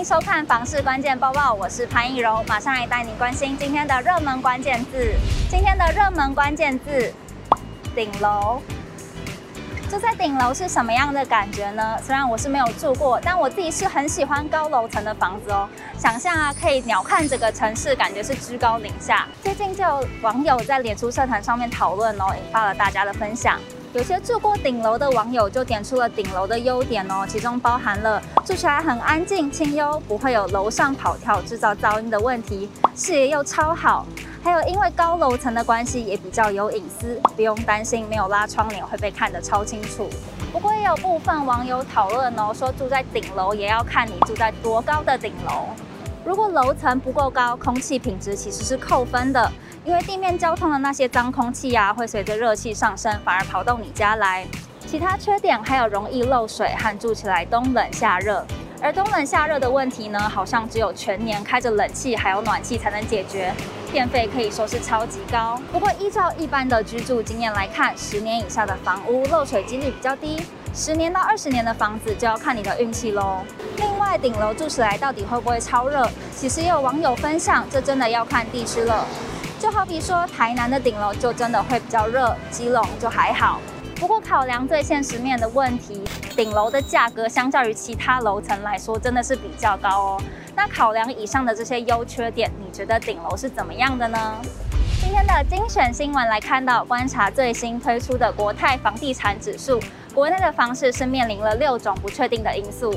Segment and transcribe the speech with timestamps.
[0.00, 5.14] 迎收看《房市关键报报》，我是潘奕柔，马上来带你关心今天的热门关键字。
[5.50, 7.12] 今天的热门关键字：
[7.94, 8.62] 顶楼。
[9.90, 11.98] 住在顶楼是什么样的感觉呢？
[12.02, 15.68] 虽然我是没有住过，但我自己是很喜欢高楼层的房子哦。
[15.98, 19.28] 想象啊，可以鸟瞰整个城市，感觉是居高临下。
[19.42, 23.60] 最近就有网友在脸书社团上面讨论哦，引发了大家的分享。
[23.92, 34.06] 有些住过顶楼的网友就点出了顶楼的优点哦，其中包含了住起来很安静清幽，不会有楼上跑跳制造噪音的问题，视野又超好。
[34.44, 40.08] 还有，因为高楼层的关系，也比较有隐私，不用担心没有拉窗帘会被看得超清楚。
[40.52, 45.66] 不过也有部分网友讨论哦，说住在顶楼也要看你住在多高的顶楼。
[46.22, 49.50] 如果楼层不够高，空气品质其实是扣分的，
[49.84, 54.46] 因为地面交通的那些脏空气呀、会随着热气上升，反而跑到你家来。
[54.86, 58.44] 其他缺点还有容易漏水和住起来冬冷夏热。
[58.82, 63.52] 而冬冷夏热的问题呢，好像只有全年开着冷气还有暖气才能解决。
[63.90, 70.40] 电费可以说是超级高，不过依照一般的居住经验来看，十年以下的房屋漏水几率比较低，
[70.72, 73.38] 十年到二十年的房子就要看你的运气喽。
[73.76, 76.08] 另外，顶楼住起来到底会不会超热？
[76.36, 79.04] 其实也有网友分享，这真的要看地区了。
[79.58, 83.60] 就好比说，台南的顶楼就真的会比较热，基隆就还好。
[83.96, 86.02] 不过考量最现实面的问题，
[86.36, 90.22] 顶楼的价格相较于其他楼层来说，真的是比较高哦。
[90.54, 94.40] 那考量以上的这些优缺点，你觉得顶楼是怎么样的呢？
[95.02, 99.80] 今天的精选新闻来看到，观察最新推出的国泰房地产指数，
[100.14, 102.94] 国内的房市是面临了六种不确定的因素。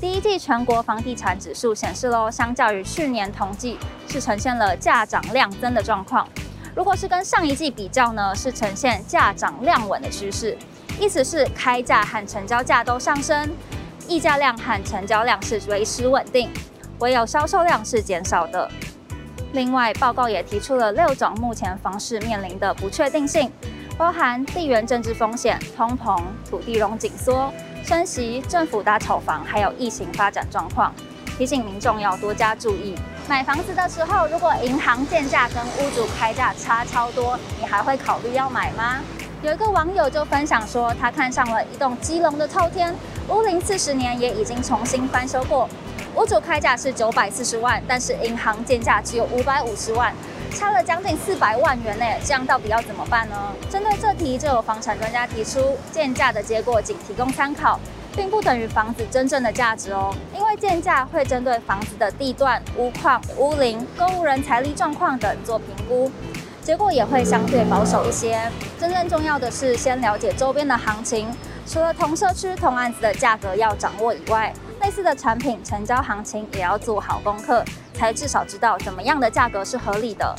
[0.00, 6.26] 第一季全国房地产指数显示喽，相较于去年同季，是呈现了价涨量增的状况。
[6.74, 10.56] 如果是跟上一季比较呢，是呈现价涨量稳的趋势，
[11.00, 13.50] 意思是开价和成交价都上升，
[14.06, 16.48] 溢价量和成交量是维持稳定，
[17.00, 18.70] 唯有销售量是减少的。
[19.52, 23.50] 另外，报告也提出了六种目前房市面临的不确定性，
[23.98, 26.16] 包含地缘政治风险、通膨、
[26.48, 27.52] 土地融紧缩、
[27.84, 30.94] 升息、政府搭炒房，还有疫情发展状况。
[31.36, 32.94] 提醒民众要多加注意。
[33.28, 39.00] 买房子的时候，如果银行建价跟屋主开价差超多，你还会考虑要买吗？
[39.42, 42.94] 有一个网友就分享说，他看上了一栋基隆的透天，
[43.28, 45.68] 屋龄四十年，也已经重新翻修过，
[46.14, 50.12] 屋主开价是九百四十万，但是银行建价只有五百五十万，
[50.54, 53.36] 差了将近四百万元呢，这样到底要怎么办呢？
[53.70, 57.78] 针对这题，就有房产专家提出，建价的结果仅提供参考。
[58.16, 66.10] 并不等于房子真正的价值哦，因为建价会针对房子的地段、屋况、屋龄、购物人财力状况等做评估，
[66.60, 68.50] 结果也会相对保守一些。
[68.80, 71.28] 真正重要的是先了解周边的行情，
[71.64, 74.52] 除了同社区同案子的价格要掌握以外，
[74.88, 77.62] 类似的产品成交行情也要做好功课，
[77.92, 80.34] 才至少知道怎么样的价格是合理的。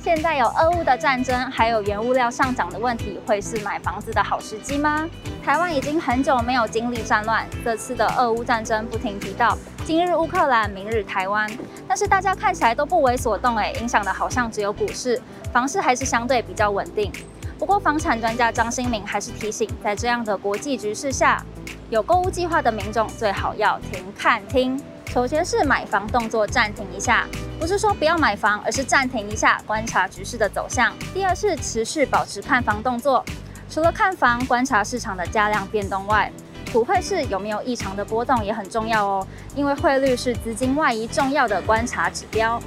[0.00, 5.10] 现在有俄乌的战争，还有原物料上涨的问题，会是买房子的好时机吗？
[5.44, 11.50] 台湾已经很久没有经历战乱，这次的俄乌战争不停提到，今日乌克兰，明日台湾，
[11.88, 15.20] 但是大家看起来都不为所动，哎，影响的好像只有股市，
[15.52, 17.10] 房市还是相对比较稳定。
[17.58, 21.44] 不过房产专家张新明还是提醒，在这样的国际局势下，
[21.90, 24.78] 有购物计划的民众最好要停看听。
[25.06, 27.26] 首先是买房动作暂停一下，
[27.58, 30.92] 不是说不要买房，而是暂停一下，观察局势的走向。
[31.14, 33.24] 第二是持续保持看房动作，
[33.70, 36.30] 除了看房观察市场的价量变动外，
[36.70, 42.60] 普惠市有没有异常的波动也很重要哦，因为汇率是资金外移重要的观察指标。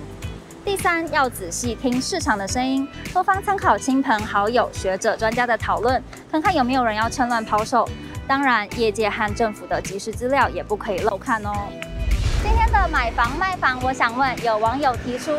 [0.66, 7.88] 第三要仔细听市场的声音，多方参考亲朋好友、学者、专家的讨论，看看有没有人要趁乱抛售。
[8.32, 11.52] 当然，业界和政府的即时资料也不可以漏看哦。
[12.42, 15.34] 今天的买房卖房，我想问有网友提出，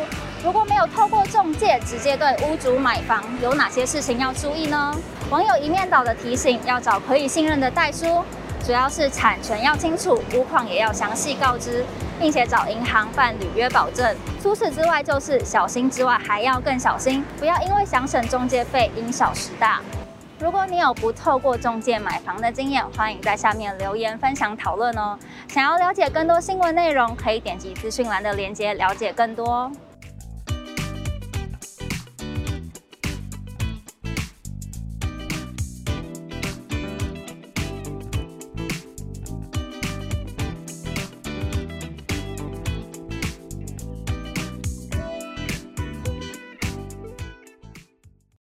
[0.44, 4.94] 如果没有透过中介直接对屋主买房，有哪些事情要注意呢？
[5.30, 8.22] 网友一面倒的提醒，要找可以信任的代书，
[8.62, 11.86] 主要是产权要清楚，屋况也要详细告知，
[12.20, 14.14] 并且找银行办履约保证。
[14.42, 19.80] 除此之外，就是小心之外还要更小心，不要因为想省中介费因小失大。
[20.42, 25.16] 如果你有不透过中介买房的经验，欢迎在下面留言分享讨论哦。
[25.46, 29.72] 想要了解更多新闻内容，可以点击资讯栏的链接了解更多哦。